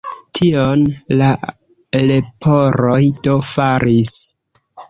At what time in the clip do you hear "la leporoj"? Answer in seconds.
1.19-2.99